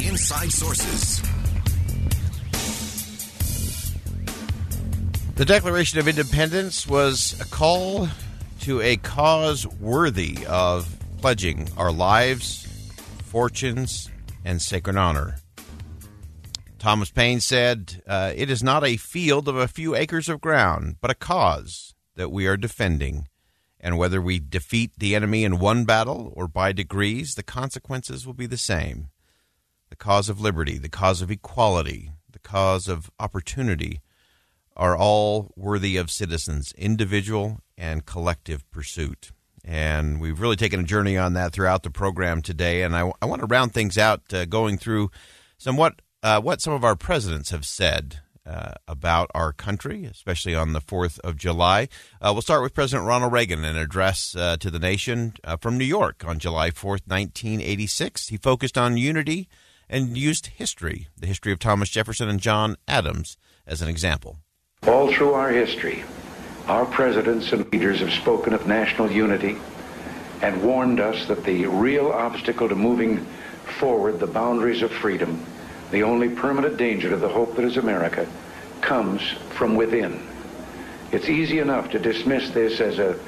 Inside 0.00 0.52
Sources. 0.52 1.22
The 5.36 5.44
Declaration 5.44 5.98
of 5.98 6.06
Independence 6.06 6.86
was 6.86 7.38
a 7.40 7.44
call 7.44 8.08
to 8.60 8.80
a 8.80 8.96
cause 8.96 9.66
worthy 9.66 10.46
of 10.46 10.96
pledging 11.20 11.68
our 11.76 11.90
lives, 11.90 12.66
fortunes, 13.24 14.10
and 14.44 14.62
sacred 14.62 14.96
honor. 14.96 15.36
Thomas 16.78 17.10
Paine 17.10 17.40
said, 17.40 18.02
uh, 18.06 18.32
It 18.36 18.50
is 18.50 18.62
not 18.62 18.84
a 18.84 18.96
field 18.96 19.48
of 19.48 19.56
a 19.56 19.66
few 19.68 19.94
acres 19.94 20.28
of 20.28 20.40
ground, 20.40 20.96
but 21.00 21.10
a 21.10 21.14
cause 21.14 21.94
that 22.14 22.30
we 22.30 22.46
are 22.46 22.56
defending. 22.56 23.26
And 23.80 23.98
whether 23.98 24.20
we 24.20 24.38
defeat 24.38 24.92
the 24.96 25.14
enemy 25.14 25.44
in 25.44 25.58
one 25.58 25.84
battle 25.84 26.32
or 26.36 26.46
by 26.46 26.72
degrees, 26.72 27.34
the 27.34 27.42
consequences 27.42 28.26
will 28.26 28.34
be 28.34 28.46
the 28.46 28.56
same. 28.56 29.08
The 29.94 30.04
cause 30.04 30.28
of 30.28 30.40
liberty, 30.40 30.76
the 30.76 30.88
cause 30.88 31.22
of 31.22 31.30
equality, 31.30 32.10
the 32.28 32.40
cause 32.40 32.88
of 32.88 33.12
opportunity 33.20 34.00
are 34.76 34.96
all 34.96 35.52
worthy 35.54 35.96
of 35.96 36.10
citizens' 36.10 36.72
individual 36.76 37.60
and 37.78 38.04
collective 38.04 38.68
pursuit. 38.72 39.30
And 39.62 40.20
we've 40.20 40.40
really 40.40 40.56
taken 40.56 40.80
a 40.80 40.82
journey 40.82 41.16
on 41.16 41.34
that 41.34 41.52
throughout 41.52 41.84
the 41.84 41.92
program 41.92 42.42
today. 42.42 42.82
And 42.82 42.96
I, 42.96 43.12
I 43.22 43.26
want 43.26 43.42
to 43.42 43.46
round 43.46 43.72
things 43.72 43.96
out 43.96 44.34
uh, 44.34 44.46
going 44.46 44.78
through 44.78 45.12
somewhat 45.58 46.02
uh, 46.24 46.40
what 46.40 46.60
some 46.60 46.72
of 46.72 46.82
our 46.82 46.96
presidents 46.96 47.50
have 47.50 47.64
said 47.64 48.18
uh, 48.44 48.72
about 48.88 49.30
our 49.32 49.52
country, 49.52 50.06
especially 50.06 50.56
on 50.56 50.72
the 50.72 50.80
4th 50.80 51.20
of 51.20 51.36
July. 51.36 51.86
Uh, 52.20 52.32
we'll 52.32 52.42
start 52.42 52.64
with 52.64 52.74
President 52.74 53.06
Ronald 53.06 53.32
Reagan, 53.32 53.60
in 53.60 53.76
an 53.76 53.76
address 53.76 54.34
uh, 54.34 54.56
to 54.56 54.72
the 54.72 54.80
nation 54.80 55.34
uh, 55.44 55.56
from 55.56 55.78
New 55.78 55.84
York 55.84 56.24
on 56.26 56.40
July 56.40 56.72
4th, 56.72 57.06
1986. 57.06 58.26
He 58.26 58.36
focused 58.36 58.76
on 58.76 58.96
unity 58.96 59.48
and 59.88 60.16
used 60.16 60.46
history, 60.46 61.08
the 61.18 61.26
history 61.26 61.52
of 61.52 61.58
Thomas 61.58 61.88
Jefferson 61.88 62.28
and 62.28 62.40
John 62.40 62.76
Adams, 62.88 63.36
as 63.66 63.82
an 63.82 63.88
example. 63.88 64.38
All 64.86 65.12
through 65.12 65.32
our 65.34 65.50
history, 65.50 66.04
our 66.66 66.86
presidents 66.86 67.52
and 67.52 67.70
leaders 67.72 68.00
have 68.00 68.12
spoken 68.12 68.52
of 68.52 68.66
national 68.66 69.10
unity 69.10 69.56
and 70.42 70.62
warned 70.62 71.00
us 71.00 71.26
that 71.26 71.44
the 71.44 71.66
real 71.66 72.10
obstacle 72.10 72.68
to 72.68 72.74
moving 72.74 73.26
forward 73.78 74.20
the 74.20 74.26
boundaries 74.26 74.82
of 74.82 74.92
freedom, 74.92 75.44
the 75.90 76.02
only 76.02 76.28
permanent 76.28 76.76
danger 76.76 77.10
to 77.10 77.16
the 77.16 77.28
hope 77.28 77.56
that 77.56 77.64
is 77.64 77.76
America, 77.76 78.26
comes 78.80 79.22
from 79.56 79.74
within. 79.74 80.20
It's 81.12 81.28
easy 81.28 81.60
enough 81.60 81.90
to 81.90 81.98
dismiss 81.98 82.50
this 82.50 82.80
as 82.80 82.98
a 82.98 83.18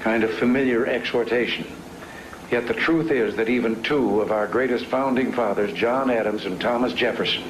kind 0.00 0.24
of 0.24 0.32
familiar 0.34 0.86
exhortation. 0.86 1.66
Yet 2.54 2.68
the 2.68 2.74
truth 2.74 3.10
is 3.10 3.34
that 3.34 3.48
even 3.48 3.82
two 3.82 4.20
of 4.20 4.30
our 4.30 4.46
greatest 4.46 4.86
founding 4.86 5.32
fathers, 5.32 5.72
John 5.72 6.08
Adams 6.08 6.44
and 6.44 6.60
Thomas 6.60 6.92
Jefferson, 6.92 7.42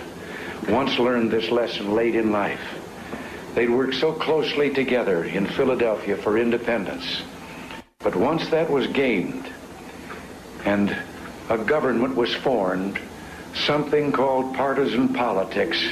once 0.66 0.98
learned 0.98 1.30
this 1.30 1.50
lesson 1.50 1.92
late 1.92 2.14
in 2.14 2.33
life. 2.33 2.58
They'd 3.55 3.69
worked 3.69 3.97
so 3.97 4.14
closely 4.14 4.72
together 4.72 5.25
in 5.25 5.44
Philadelphia 5.44 6.16
for 6.16 6.38
independence. 6.38 7.20
But 7.98 8.16
once 8.16 8.48
that 8.48 8.70
was 8.70 8.87
gained 8.87 9.47
and 10.64 10.97
a 11.50 11.59
government 11.59 12.16
was 12.16 12.34
formed, 12.34 12.98
something 13.53 14.10
called 14.10 14.54
partisan 14.54 15.12
politics 15.12 15.84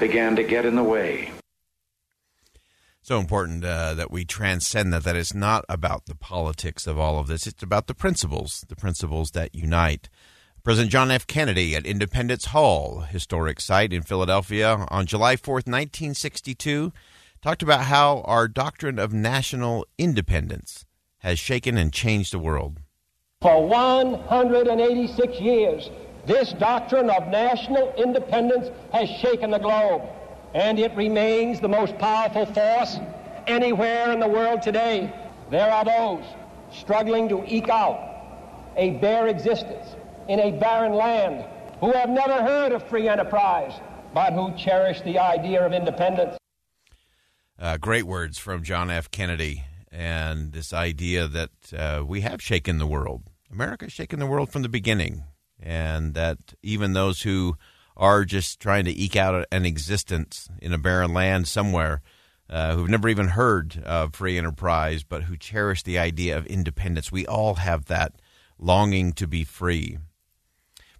began 0.00 0.34
to 0.34 0.42
get 0.42 0.66
in 0.66 0.74
the 0.74 0.82
way. 0.82 1.30
So 3.04 3.18
important 3.18 3.64
uh, 3.64 3.94
that 3.94 4.12
we 4.12 4.24
transcend 4.24 4.92
that, 4.92 5.02
that 5.02 5.16
it's 5.16 5.34
not 5.34 5.64
about 5.68 6.06
the 6.06 6.14
politics 6.14 6.86
of 6.86 7.00
all 7.00 7.18
of 7.18 7.26
this. 7.26 7.48
It's 7.48 7.62
about 7.62 7.88
the 7.88 7.94
principles, 7.94 8.64
the 8.68 8.76
principles 8.76 9.32
that 9.32 9.56
unite. 9.56 10.08
President 10.62 10.92
John 10.92 11.10
F. 11.10 11.26
Kennedy 11.26 11.74
at 11.74 11.84
Independence 11.84 12.46
Hall, 12.46 13.00
historic 13.00 13.60
site 13.60 13.92
in 13.92 14.02
Philadelphia, 14.02 14.86
on 14.88 15.06
July 15.06 15.34
4th, 15.34 15.66
1962, 15.66 16.92
talked 17.42 17.64
about 17.64 17.86
how 17.86 18.20
our 18.20 18.46
doctrine 18.46 19.00
of 19.00 19.12
national 19.12 19.84
independence 19.98 20.84
has 21.18 21.40
shaken 21.40 21.76
and 21.76 21.92
changed 21.92 22.32
the 22.32 22.38
world. 22.38 22.78
For 23.40 23.66
186 23.66 25.40
years, 25.40 25.90
this 26.24 26.52
doctrine 26.52 27.10
of 27.10 27.26
national 27.26 27.92
independence 27.96 28.68
has 28.92 29.08
shaken 29.08 29.50
the 29.50 29.58
globe, 29.58 30.02
and 30.54 30.78
it 30.78 30.94
remains 30.94 31.60
the 31.60 31.68
most 31.68 31.96
powerful 31.98 32.46
force 32.46 32.98
anywhere 33.46 34.12
in 34.12 34.20
the 34.20 34.28
world 34.28 34.62
today. 34.62 35.12
There 35.50 35.70
are 35.70 35.84
those 35.84 36.24
struggling 36.70 37.28
to 37.28 37.44
eke 37.46 37.68
out 37.68 38.08
a 38.76 38.90
bare 38.92 39.28
existence 39.28 39.96
in 40.28 40.40
a 40.40 40.52
barren 40.52 40.94
land 40.94 41.44
who 41.80 41.92
have 41.92 42.08
never 42.08 42.42
heard 42.42 42.72
of 42.72 42.82
free 42.88 43.08
enterprise, 43.08 43.72
but 44.14 44.32
who 44.32 44.54
cherish 44.56 45.00
the 45.02 45.18
idea 45.18 45.64
of 45.64 45.72
independence. 45.72 46.36
Uh, 47.58 47.76
great 47.76 48.04
words 48.04 48.38
from 48.38 48.62
John 48.62 48.90
F. 48.90 49.10
Kennedy, 49.10 49.64
and 49.90 50.52
this 50.52 50.72
idea 50.72 51.28
that 51.28 51.50
uh, 51.76 52.04
we 52.04 52.22
have 52.22 52.42
shaken 52.42 52.78
the 52.78 52.86
world. 52.86 53.22
America 53.50 53.84
has 53.84 53.92
shaken 53.92 54.18
the 54.18 54.26
world 54.26 54.50
from 54.50 54.62
the 54.62 54.68
beginning, 54.68 55.24
and 55.60 56.14
that 56.14 56.38
even 56.62 56.92
those 56.92 57.22
who 57.22 57.56
are 57.96 58.24
just 58.24 58.60
trying 58.60 58.84
to 58.84 58.92
eke 58.92 59.16
out 59.16 59.46
an 59.52 59.64
existence 59.64 60.48
in 60.60 60.72
a 60.72 60.78
barren 60.78 61.12
land 61.12 61.48
somewhere, 61.48 62.02
uh, 62.48 62.74
who've 62.74 62.88
never 62.88 63.08
even 63.08 63.28
heard 63.28 63.82
of 63.84 64.14
free 64.14 64.36
enterprise, 64.36 65.02
but 65.04 65.24
who 65.24 65.36
cherish 65.36 65.82
the 65.82 65.98
idea 65.98 66.36
of 66.36 66.46
independence, 66.46 67.10
we 67.10 67.26
all 67.26 67.54
have 67.54 67.86
that 67.86 68.12
longing 68.58 69.12
to 69.12 69.26
be 69.26 69.44
free. 69.44 69.98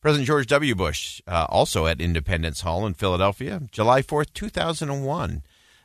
President 0.00 0.26
George 0.26 0.48
W. 0.48 0.74
Bush, 0.74 1.20
uh, 1.28 1.46
also 1.48 1.86
at 1.86 2.00
Independence 2.00 2.62
Hall 2.62 2.86
in 2.86 2.94
Philadelphia, 2.94 3.60
July 3.70 4.02
4th, 4.02 4.32
2001. 4.34 5.42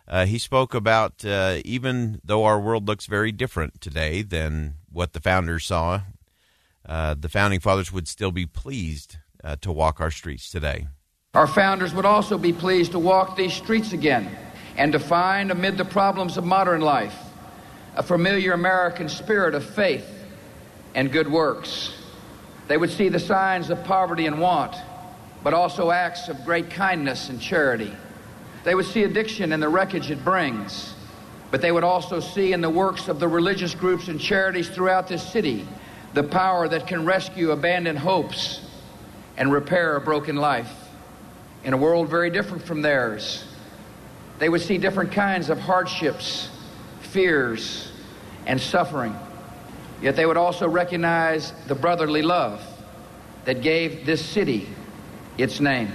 Uh, 0.07 0.25
he 0.25 0.40
spoke 0.40 0.73
about 0.73 1.23
uh, 1.25 1.57
even 1.66 2.22
though 2.23 2.44
our 2.46 2.59
world 2.59 2.88
looks 2.88 3.06
very 3.06 3.31
different 3.31 3.79
today 3.81 4.22
than 4.22 4.75
what 4.90 5.13
the 5.13 5.19
founders 5.19 5.66
saw, 5.66 6.01
uh, 6.88 7.13
the 7.13 7.29
founding 7.29 7.59
fathers 7.59 7.91
would 7.91 8.07
still 8.07 8.31
be 8.31 8.46
pleased 8.46 9.17
uh, 9.44 9.57
to 9.62 9.72
walk 9.72 10.00
our 10.00 10.09
streets 10.09 10.50
today. 10.50 10.88
Our 11.38 11.46
founders 11.46 11.94
would 11.94 12.08
also 12.08 12.36
be 12.40 12.52
pleased 12.52 12.94
to 12.94 13.00
walk 13.00 13.36
these 13.36 13.54
streets 13.54 13.94
again 13.94 14.36
and 14.76 14.92
to 14.94 14.98
find 14.98 15.52
amid 15.52 15.78
the 15.78 15.86
problems 15.86 16.36
of 16.36 16.44
modern 16.44 16.82
life 16.82 17.16
a 17.96 18.02
familiar 18.02 18.54
American 18.54 19.08
spirit 19.08 19.54
of 19.54 19.64
faith 19.64 20.08
and 20.96 21.12
good 21.12 21.32
works. 21.32 21.94
They 22.68 22.76
would 22.76 22.90
see 22.90 23.10
the 23.10 23.20
signs 23.20 23.70
of 23.70 23.84
poverty 23.84 24.26
and 24.26 24.42
want, 24.42 24.76
but 25.44 25.54
also 25.54 25.92
acts 25.92 26.28
of 26.28 26.44
great 26.44 26.72
kindness 26.72 27.30
and 27.30 27.40
charity. 27.40 27.94
They 28.64 28.74
would 28.74 28.88
see 28.88 29.04
addiction 29.04 29.54
and 29.54 29.62
the 29.62 29.70
wreckage 29.70 30.09
it 30.09 30.24
brings, 30.24 30.96
but 31.52 31.62
they 31.62 31.72
would 31.72 31.84
also 31.84 32.20
see 32.20 32.52
in 32.52 32.62
the 32.62 32.70
works 32.72 33.09
of 33.09 33.20
the 33.20 33.28
religious 33.28 33.76
groups 33.76 34.08
and 34.08 34.20
charities 34.20 34.70
throughout 34.70 35.08
this 35.08 35.22
city 35.22 35.68
the 36.16 36.24
power 36.24 36.68
that 36.68 36.88
can 36.88 37.06
rescue 37.06 37.52
abandoned 37.52 38.00
hopes 38.00 38.62
and 39.38 39.54
repair 39.54 39.98
a 39.98 40.02
broken 40.02 40.36
life 40.36 40.86
in 41.67 41.73
a 41.73 41.78
world 41.78 42.08
very 42.08 42.29
different 42.29 42.64
from 42.64 42.81
theirs. 42.81 43.43
They 44.40 44.47
would 44.47 44.61
see 44.61 44.78
different 44.78 45.11
kinds 45.11 45.49
of 45.49 45.59
hardships, 45.59 46.47
fears, 47.02 47.91
and 48.46 48.59
suffering. 48.59 49.14
Yet 50.02 50.16
they 50.16 50.25
would 50.25 50.37
also 50.37 50.69
recognize 50.69 51.52
the 51.67 51.75
brotherly 51.75 52.22
love 52.22 52.61
that 53.43 53.61
gave 53.61 54.05
this 54.05 54.25
city 54.25 54.69
its 55.37 55.59
name. 55.59 55.91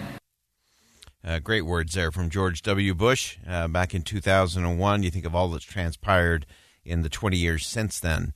Uh, 1.25 1.39
great 1.39 1.63
words 1.63 1.95
there 1.95 2.13
from 2.13 2.29
George 2.29 2.61
W. 2.61 2.95
Bush 2.95 3.39
uh, 3.49 3.67
back 3.67 3.95
in 3.95 4.03
2001. 4.03 5.03
You 5.03 5.11
think 5.11 5.25
of 5.25 5.35
all 5.35 5.49
that's 5.49 5.65
transpired 5.65 6.45
in 6.85 7.01
the 7.01 7.09
20 7.09 7.39
years 7.39 7.67
since 7.67 7.99
then, 7.99 8.35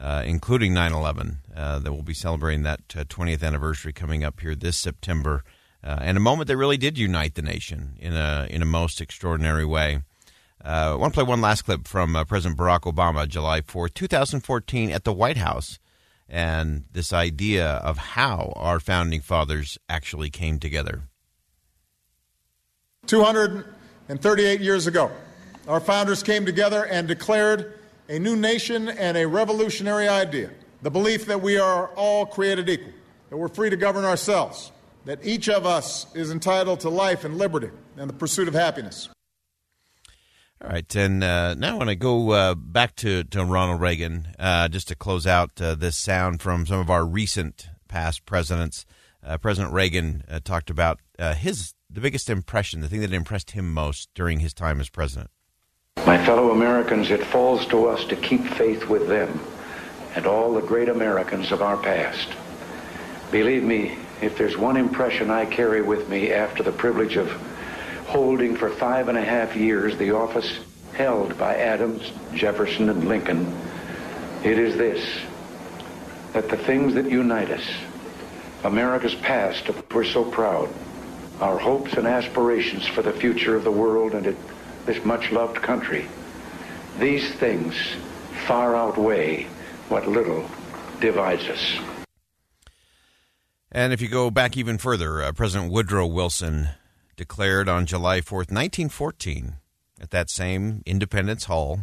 uh, 0.00 0.22
including 0.24 0.72
9 0.72 0.94
11, 0.94 1.38
uh, 1.54 1.80
that 1.80 1.92
we'll 1.92 2.00
be 2.00 2.14
celebrating 2.14 2.62
that 2.62 2.88
20th 2.88 3.42
uh, 3.42 3.46
anniversary 3.46 3.92
coming 3.92 4.24
up 4.24 4.40
here 4.40 4.54
this 4.54 4.78
September. 4.78 5.44
Uh, 5.82 5.98
and 6.00 6.16
a 6.16 6.20
moment 6.20 6.48
that 6.48 6.56
really 6.56 6.76
did 6.76 6.98
unite 6.98 7.34
the 7.34 7.42
nation 7.42 7.96
in 7.98 8.14
a, 8.14 8.46
in 8.50 8.62
a 8.62 8.66
most 8.66 9.00
extraordinary 9.00 9.64
way. 9.64 10.02
Uh, 10.64 10.92
I 10.92 10.94
want 10.94 11.14
to 11.14 11.18
play 11.18 11.28
one 11.28 11.40
last 11.40 11.62
clip 11.62 11.86
from 11.86 12.16
uh, 12.16 12.24
President 12.24 12.58
Barack 12.58 12.80
Obama, 12.80 13.28
July 13.28 13.60
4th, 13.60 13.94
2014, 13.94 14.90
at 14.90 15.04
the 15.04 15.12
White 15.12 15.36
House, 15.36 15.78
and 16.28 16.84
this 16.92 17.12
idea 17.12 17.66
of 17.66 17.96
how 17.98 18.52
our 18.56 18.80
founding 18.80 19.20
fathers 19.20 19.78
actually 19.88 20.30
came 20.30 20.58
together. 20.58 21.02
238 23.06 24.60
years 24.60 24.86
ago, 24.86 25.10
our 25.68 25.80
founders 25.80 26.22
came 26.22 26.44
together 26.44 26.84
and 26.86 27.06
declared 27.06 27.78
a 28.08 28.18
new 28.18 28.34
nation 28.34 28.88
and 28.88 29.16
a 29.16 29.26
revolutionary 29.26 30.08
idea 30.08 30.50
the 30.82 30.90
belief 30.90 31.26
that 31.26 31.40
we 31.40 31.58
are 31.58 31.88
all 31.88 32.24
created 32.26 32.68
equal, 32.68 32.92
that 33.30 33.36
we're 33.36 33.48
free 33.48 33.70
to 33.70 33.76
govern 33.76 34.04
ourselves, 34.04 34.70
that 35.08 35.24
each 35.24 35.48
of 35.48 35.64
us 35.64 36.06
is 36.14 36.30
entitled 36.30 36.80
to 36.80 36.90
life 36.90 37.24
and 37.24 37.38
liberty 37.38 37.70
and 37.96 38.10
the 38.10 38.14
pursuit 38.14 38.46
of 38.46 38.52
happiness. 38.52 39.08
All 40.62 40.68
right, 40.68 40.94
and 40.94 41.24
uh, 41.24 41.54
now 41.54 41.70
I 41.70 41.74
want 41.78 41.88
to 41.88 41.96
go 41.96 42.30
uh, 42.32 42.54
back 42.54 42.94
to, 42.96 43.24
to 43.24 43.42
Ronald 43.42 43.80
Reagan 43.80 44.28
uh, 44.38 44.68
just 44.68 44.86
to 44.88 44.94
close 44.94 45.26
out 45.26 45.62
uh, 45.62 45.74
this 45.74 45.96
sound 45.96 46.42
from 46.42 46.66
some 46.66 46.78
of 46.78 46.90
our 46.90 47.06
recent 47.06 47.68
past 47.88 48.26
presidents. 48.26 48.84
Uh, 49.24 49.38
President 49.38 49.72
Reagan 49.72 50.24
uh, 50.28 50.40
talked 50.44 50.68
about 50.68 51.00
his 51.18 51.72
the 51.88 52.02
biggest 52.02 52.28
impression, 52.28 52.82
the 52.82 52.88
thing 52.88 53.00
that 53.00 53.14
impressed 53.14 53.52
him 53.52 53.72
most 53.72 54.10
during 54.14 54.40
his 54.40 54.52
time 54.52 54.78
as 54.78 54.90
president. 54.90 55.30
My 56.04 56.22
fellow 56.22 56.50
Americans, 56.50 57.10
it 57.10 57.24
falls 57.24 57.64
to 57.68 57.86
us 57.86 58.04
to 58.04 58.16
keep 58.16 58.44
faith 58.44 58.90
with 58.90 59.08
them 59.08 59.40
and 60.14 60.26
all 60.26 60.52
the 60.52 60.60
great 60.60 60.90
Americans 60.90 61.50
of 61.50 61.62
our 61.62 61.78
past. 61.78 62.28
Believe 63.30 63.62
me, 63.62 63.96
if 64.20 64.36
there's 64.36 64.56
one 64.56 64.76
impression 64.76 65.30
I 65.30 65.46
carry 65.46 65.82
with 65.82 66.08
me 66.08 66.32
after 66.32 66.62
the 66.62 66.72
privilege 66.72 67.16
of 67.16 67.30
holding 68.06 68.56
for 68.56 68.70
five 68.70 69.08
and 69.08 69.18
a 69.18 69.24
half 69.24 69.54
years 69.54 69.96
the 69.96 70.12
office 70.12 70.58
held 70.94 71.38
by 71.38 71.56
Adams, 71.56 72.10
Jefferson, 72.34 72.88
and 72.88 73.08
Lincoln, 73.08 73.54
it 74.42 74.58
is 74.58 74.76
this, 74.76 75.06
that 76.32 76.48
the 76.48 76.56
things 76.56 76.94
that 76.94 77.10
unite 77.10 77.50
us, 77.50 77.66
America's 78.64 79.14
past, 79.16 79.68
of 79.68 79.76
which 79.76 79.94
we're 79.94 80.04
so 80.04 80.24
proud, 80.24 80.68
our 81.40 81.58
hopes 81.58 81.92
and 81.92 82.06
aspirations 82.06 82.86
for 82.86 83.02
the 83.02 83.12
future 83.12 83.54
of 83.54 83.62
the 83.62 83.70
world 83.70 84.14
and 84.14 84.36
this 84.86 85.04
much-loved 85.04 85.56
country, 85.56 86.08
these 86.98 87.32
things 87.34 87.74
far 88.46 88.74
outweigh 88.74 89.44
what 89.88 90.08
little 90.08 90.44
divides 91.00 91.44
us. 91.44 91.97
And 93.78 93.92
if 93.92 94.00
you 94.02 94.08
go 94.08 94.28
back 94.28 94.56
even 94.56 94.76
further, 94.76 95.22
uh, 95.22 95.30
President 95.30 95.70
Woodrow 95.70 96.04
Wilson 96.04 96.70
declared 97.16 97.68
on 97.68 97.86
July 97.86 98.20
4th, 98.20 98.50
1914, 98.50 99.54
at 100.00 100.10
that 100.10 100.30
same 100.30 100.82
Independence 100.84 101.44
Hall, 101.44 101.82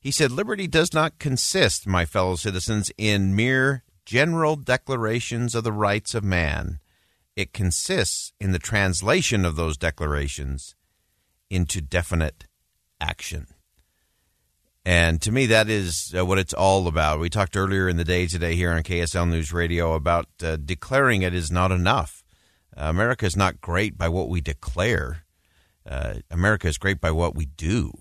he 0.00 0.10
said, 0.10 0.32
Liberty 0.32 0.66
does 0.66 0.92
not 0.92 1.20
consist, 1.20 1.86
my 1.86 2.04
fellow 2.04 2.34
citizens, 2.34 2.90
in 2.98 3.36
mere 3.36 3.84
general 4.04 4.56
declarations 4.56 5.54
of 5.54 5.62
the 5.62 5.70
rights 5.70 6.16
of 6.16 6.24
man. 6.24 6.80
It 7.36 7.52
consists 7.52 8.32
in 8.40 8.50
the 8.50 8.58
translation 8.58 9.44
of 9.44 9.54
those 9.54 9.76
declarations 9.76 10.74
into 11.48 11.80
definite 11.80 12.46
action. 13.00 13.46
And 14.84 15.20
to 15.22 15.32
me, 15.32 15.46
that 15.46 15.68
is 15.68 16.14
uh, 16.16 16.24
what 16.24 16.38
it's 16.38 16.54
all 16.54 16.86
about. 16.86 17.20
We 17.20 17.28
talked 17.28 17.56
earlier 17.56 17.88
in 17.88 17.96
the 17.96 18.04
day 18.04 18.26
today 18.26 18.54
here 18.54 18.72
on 18.72 18.82
KSL 18.82 19.28
News 19.28 19.52
Radio 19.52 19.94
about 19.94 20.26
uh, 20.42 20.56
declaring 20.56 21.22
it 21.22 21.34
is 21.34 21.50
not 21.50 21.70
enough. 21.70 22.24
Uh, 22.76 22.84
America 22.84 23.26
is 23.26 23.36
not 23.36 23.60
great 23.60 23.98
by 23.98 24.08
what 24.08 24.28
we 24.28 24.40
declare. 24.40 25.24
Uh, 25.88 26.14
America 26.30 26.66
is 26.66 26.78
great 26.78 27.00
by 27.00 27.10
what 27.10 27.34
we 27.34 27.44
do 27.44 27.92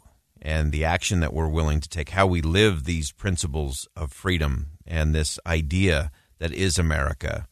and 0.42 0.72
the 0.72 0.86
action 0.86 1.20
that 1.20 1.34
we're 1.34 1.50
willing 1.50 1.82
to 1.82 1.90
take, 1.90 2.10
how 2.10 2.26
we 2.26 2.42
live 2.42 2.86
these 2.86 3.12
principles 3.12 3.88
of 3.96 4.14
freedom 4.14 4.68
and 4.88 5.14
this 5.14 5.38
idea 5.46 6.12
that 6.40 6.54
is 6.54 6.78
America. 6.78 7.48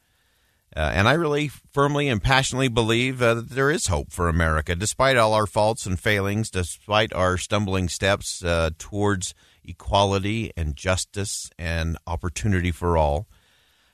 Uh, 0.77 0.91
and 0.93 1.07
I 1.07 1.13
really 1.13 1.47
firmly 1.47 2.07
and 2.07 2.21
passionately 2.21 2.67
believe 2.67 3.19
uh, 3.19 3.33
that 3.33 3.49
there 3.49 3.71
is 3.71 3.87
hope 3.87 4.11
for 4.11 4.29
America, 4.29 4.75
despite 4.75 5.17
all 5.17 5.33
our 5.33 5.47
faults 5.47 5.87
and 5.87 5.99
failings, 5.99 6.51
despite 6.51 7.11
our 7.13 7.35
stumbling 7.35 7.89
steps 7.89 8.43
uh, 8.43 8.69
towards 8.77 9.33
equality 9.65 10.51
and 10.55 10.75
justice 10.75 11.49
and 11.57 11.97
opportunity 12.05 12.69
for 12.69 12.95
all. 12.95 13.27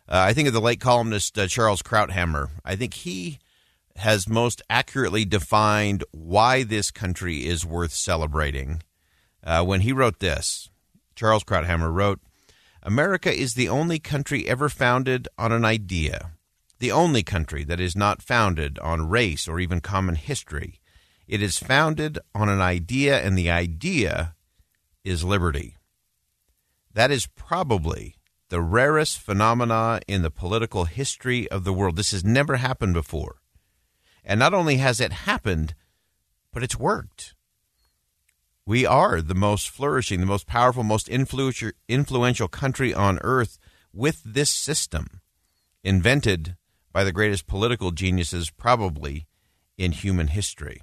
Uh, 0.09 0.25
I 0.27 0.33
think 0.33 0.49
of 0.49 0.53
the 0.53 0.59
late 0.59 0.81
columnist 0.81 1.39
uh, 1.39 1.47
Charles 1.47 1.81
Krauthammer. 1.81 2.49
I 2.65 2.75
think 2.75 2.95
he 2.95 3.39
has 3.95 4.27
most 4.27 4.61
accurately 4.69 5.23
defined 5.23 6.03
why 6.11 6.63
this 6.63 6.91
country 6.91 7.45
is 7.45 7.65
worth 7.65 7.93
celebrating. 7.93 8.83
Uh, 9.41 9.63
when 9.63 9.81
he 9.81 9.93
wrote 9.93 10.19
this, 10.19 10.69
Charles 11.15 11.45
Krauthammer 11.45 11.93
wrote, 11.93 12.19
America 12.81 13.33
is 13.33 13.53
the 13.53 13.69
only 13.69 13.99
country 13.99 14.45
ever 14.49 14.67
founded 14.67 15.29
on 15.37 15.53
an 15.53 15.63
idea, 15.63 16.32
the 16.83 16.91
only 16.91 17.23
country 17.23 17.63
that 17.63 17.79
is 17.79 17.95
not 17.95 18.21
founded 18.21 18.77
on 18.79 19.07
race 19.07 19.47
or 19.47 19.57
even 19.57 19.79
common 19.79 20.15
history. 20.15 20.81
It 21.29 21.41
is 21.41 21.57
founded 21.57 22.19
on 22.35 22.49
an 22.49 22.59
idea, 22.59 23.21
and 23.21 23.37
the 23.37 23.49
idea 23.49 24.35
is 25.05 25.23
liberty. 25.23 25.77
That 26.93 27.09
is 27.09 27.25
probably 27.25 28.17
the 28.49 28.59
rarest 28.59 29.17
phenomena 29.17 30.01
in 30.09 30.23
the 30.23 30.29
political 30.29 30.83
history 30.83 31.49
of 31.49 31.63
the 31.63 31.71
world. 31.71 31.95
This 31.95 32.11
has 32.11 32.25
never 32.25 32.57
happened 32.57 32.95
before. 32.95 33.37
And 34.25 34.37
not 34.37 34.53
only 34.53 34.75
has 34.75 34.99
it 34.99 35.13
happened, 35.13 35.75
but 36.51 36.63
it's 36.63 36.77
worked. 36.77 37.33
We 38.65 38.85
are 38.85 39.21
the 39.21 39.33
most 39.33 39.69
flourishing, 39.69 40.19
the 40.19 40.25
most 40.25 40.47
powerful, 40.47 40.83
most 40.83 41.07
influential 41.07 42.47
country 42.49 42.93
on 42.93 43.19
earth 43.21 43.57
with 43.93 44.21
this 44.25 44.49
system, 44.49 45.21
invented 45.81 46.57
by 46.93 47.03
the 47.03 47.11
greatest 47.11 47.47
political 47.47 47.91
geniuses 47.91 48.49
probably 48.49 49.27
in 49.77 49.91
human 49.91 50.27
history. 50.27 50.81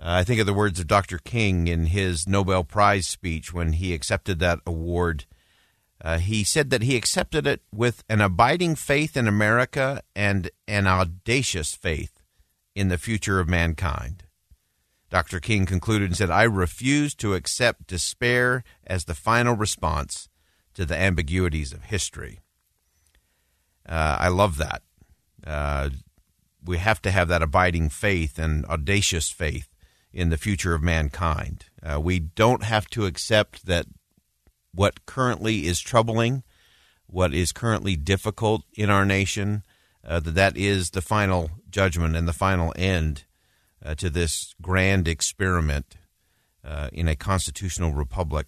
Uh, 0.00 0.18
I 0.18 0.24
think 0.24 0.40
of 0.40 0.46
the 0.46 0.52
words 0.52 0.80
of 0.80 0.88
Dr. 0.88 1.18
King 1.18 1.68
in 1.68 1.86
his 1.86 2.26
Nobel 2.26 2.64
Prize 2.64 3.06
speech 3.06 3.52
when 3.52 3.74
he 3.74 3.94
accepted 3.94 4.40
that 4.40 4.58
award 4.66 5.26
uh, 6.04 6.18
he 6.18 6.44
said 6.44 6.68
that 6.68 6.82
he 6.82 6.96
accepted 6.96 7.46
it 7.46 7.62
with 7.72 8.04
an 8.10 8.20
abiding 8.20 8.74
faith 8.74 9.16
in 9.16 9.26
America 9.26 10.02
and 10.14 10.50
an 10.68 10.86
audacious 10.86 11.74
faith 11.74 12.22
in 12.74 12.88
the 12.88 12.98
future 12.98 13.40
of 13.40 13.48
mankind. 13.48 14.24
Dr. 15.08 15.40
King 15.40 15.64
concluded 15.64 16.10
and 16.10 16.16
said, 16.16 16.30
I 16.30 16.42
refuse 16.42 17.14
to 17.16 17.32
accept 17.32 17.86
despair 17.86 18.64
as 18.86 19.04
the 19.06 19.14
final 19.14 19.54
response 19.54 20.28
to 20.74 20.84
the 20.84 20.96
ambiguities 20.96 21.72
of 21.72 21.84
history. 21.84 22.40
Uh, 23.88 24.16
I 24.20 24.28
love 24.28 24.58
that. 24.58 24.82
Uh, 25.46 25.90
we 26.64 26.78
have 26.78 27.02
to 27.02 27.10
have 27.10 27.28
that 27.28 27.42
abiding 27.42 27.90
faith 27.90 28.38
and 28.38 28.64
audacious 28.66 29.30
faith 29.30 29.68
in 30.12 30.30
the 30.30 30.38
future 30.38 30.74
of 30.74 30.82
mankind. 30.82 31.66
Uh, 31.82 32.00
we 32.00 32.18
don't 32.18 32.62
have 32.62 32.88
to 32.90 33.04
accept 33.04 33.66
that 33.66 33.86
what 34.72 35.04
currently 35.06 35.66
is 35.66 35.80
troubling, 35.80 36.42
what 37.06 37.34
is 37.34 37.52
currently 37.52 37.96
difficult 37.96 38.62
in 38.72 38.90
our 38.90 39.04
nation, 39.04 39.62
uh, 40.06 40.20
that 40.20 40.34
that 40.34 40.56
is 40.56 40.90
the 40.90 41.02
final 41.02 41.50
judgment 41.70 42.16
and 42.16 42.26
the 42.26 42.32
final 42.32 42.72
end 42.76 43.24
uh, 43.84 43.94
to 43.94 44.08
this 44.08 44.54
grand 44.62 45.06
experiment 45.06 45.96
uh, 46.64 46.88
in 46.92 47.08
a 47.08 47.16
constitutional 47.16 47.92
republic. 47.92 48.46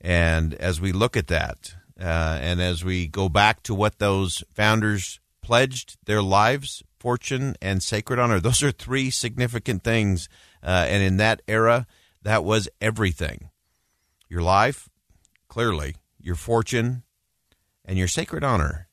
And 0.00 0.54
as 0.54 0.80
we 0.80 0.92
look 0.92 1.16
at 1.16 1.26
that, 1.26 1.74
uh, 2.00 2.38
and 2.40 2.60
as 2.60 2.84
we 2.84 3.08
go 3.08 3.28
back 3.28 3.62
to 3.64 3.74
what 3.74 3.98
those 3.98 4.44
founders 4.54 5.20
pledged 5.42 5.96
their 6.04 6.22
lives, 6.22 6.82
fortune, 6.98 7.56
and 7.60 7.82
sacred 7.82 8.18
honor, 8.18 8.40
those 8.40 8.62
are 8.62 8.70
three 8.70 9.10
significant 9.10 9.82
things. 9.82 10.28
Uh, 10.62 10.86
and 10.88 11.02
in 11.02 11.16
that 11.16 11.42
era, 11.48 11.86
that 12.22 12.44
was 12.44 12.68
everything 12.80 13.50
your 14.28 14.42
life, 14.42 14.88
clearly, 15.48 15.96
your 16.20 16.34
fortune, 16.34 17.02
and 17.84 17.96
your 17.96 18.08
sacred 18.08 18.44
honor. 18.44 18.88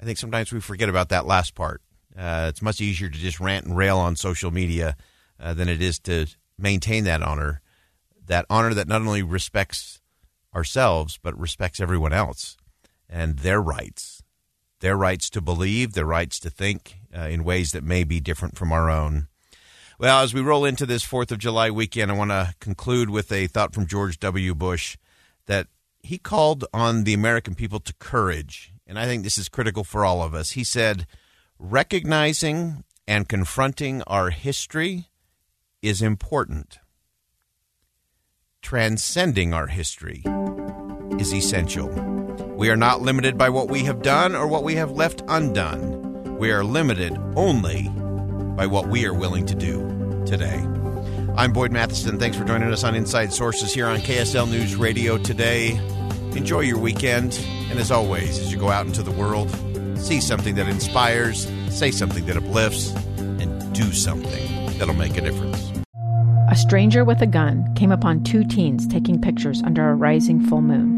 I 0.00 0.04
think 0.04 0.16
sometimes 0.18 0.52
we 0.52 0.60
forget 0.60 0.88
about 0.88 1.08
that 1.08 1.26
last 1.26 1.56
part. 1.56 1.82
Uh, 2.16 2.46
it's 2.48 2.62
much 2.62 2.80
easier 2.80 3.08
to 3.08 3.18
just 3.18 3.40
rant 3.40 3.66
and 3.66 3.76
rail 3.76 3.98
on 3.98 4.14
social 4.14 4.52
media 4.52 4.96
uh, 5.40 5.54
than 5.54 5.68
it 5.68 5.82
is 5.82 5.98
to 6.00 6.26
maintain 6.56 7.04
that 7.04 7.22
honor, 7.22 7.60
that 8.26 8.46
honor 8.48 8.74
that 8.74 8.86
not 8.86 9.00
only 9.00 9.22
respects 9.22 10.00
ourselves, 10.58 11.20
but 11.22 11.38
respects 11.38 11.78
everyone 11.78 12.12
else 12.12 12.56
and 13.08 13.38
their 13.38 13.62
rights, 13.62 14.22
their 14.80 14.96
rights 14.96 15.30
to 15.30 15.40
believe, 15.40 15.92
their 15.92 16.04
rights 16.04 16.40
to 16.40 16.50
think 16.50 16.98
uh, 17.16 17.22
in 17.22 17.44
ways 17.44 17.70
that 17.72 17.84
may 17.84 18.02
be 18.02 18.18
different 18.20 18.58
from 18.58 18.72
our 18.72 18.90
own. 18.90 19.28
Well, 20.00 20.22
as 20.22 20.34
we 20.34 20.40
roll 20.40 20.64
into 20.64 20.84
this 20.84 21.06
4th 21.06 21.30
of 21.30 21.38
July 21.38 21.70
weekend, 21.70 22.10
I 22.10 22.16
want 22.16 22.32
to 22.32 22.54
conclude 22.58 23.08
with 23.08 23.30
a 23.30 23.46
thought 23.46 23.72
from 23.72 23.86
George 23.86 24.18
W. 24.18 24.54
Bush 24.54 24.96
that 25.46 25.68
he 26.02 26.18
called 26.18 26.64
on 26.74 27.04
the 27.04 27.14
American 27.14 27.54
people 27.54 27.78
to 27.80 27.94
courage. 27.94 28.72
And 28.86 28.98
I 28.98 29.06
think 29.06 29.22
this 29.22 29.38
is 29.38 29.48
critical 29.48 29.84
for 29.84 30.04
all 30.04 30.22
of 30.22 30.34
us. 30.34 30.50
He 30.50 30.64
said, 30.64 31.06
recognizing 31.58 32.84
and 33.06 33.28
confronting 33.28 34.02
our 34.06 34.30
history 34.30 35.08
is 35.82 36.02
important. 36.02 36.78
Transcending 38.60 39.54
our 39.54 39.68
history 39.68 40.22
is 41.18 41.34
essential. 41.34 41.88
We 42.56 42.70
are 42.70 42.76
not 42.76 43.02
limited 43.02 43.36
by 43.36 43.50
what 43.50 43.68
we 43.68 43.84
have 43.84 44.02
done 44.02 44.34
or 44.34 44.46
what 44.46 44.64
we 44.64 44.74
have 44.76 44.92
left 44.92 45.22
undone. 45.28 46.38
We 46.38 46.50
are 46.50 46.64
limited 46.64 47.16
only 47.36 47.88
by 48.56 48.66
what 48.66 48.88
we 48.88 49.06
are 49.06 49.14
willing 49.14 49.46
to 49.46 49.54
do 49.54 50.24
today. 50.26 50.64
I'm 51.36 51.52
Boyd 51.52 51.70
Matheson. 51.70 52.18
Thanks 52.18 52.36
for 52.36 52.44
joining 52.44 52.72
us 52.72 52.82
on 52.84 52.94
Inside 52.94 53.32
Sources 53.32 53.72
here 53.72 53.86
on 53.86 54.00
KSL 54.00 54.50
News 54.50 54.76
Radio 54.76 55.18
today. 55.18 55.76
Enjoy 56.36 56.60
your 56.60 56.78
weekend. 56.78 57.38
And 57.70 57.78
as 57.78 57.90
always, 57.90 58.38
as 58.38 58.52
you 58.52 58.58
go 58.58 58.70
out 58.70 58.86
into 58.86 59.02
the 59.02 59.12
world, 59.12 59.50
see 59.98 60.20
something 60.20 60.54
that 60.56 60.68
inspires, 60.68 61.48
say 61.68 61.90
something 61.90 62.26
that 62.26 62.36
uplifts, 62.36 62.90
and 63.18 63.72
do 63.74 63.92
something 63.92 64.78
that'll 64.78 64.94
make 64.94 65.16
a 65.16 65.20
difference. 65.20 65.70
A 66.50 66.56
stranger 66.56 67.04
with 67.04 67.20
a 67.20 67.26
gun 67.26 67.72
came 67.74 67.92
upon 67.92 68.24
two 68.24 68.42
teens 68.42 68.86
taking 68.86 69.20
pictures 69.20 69.62
under 69.62 69.90
a 69.90 69.94
rising 69.94 70.40
full 70.40 70.62
moon. 70.62 70.97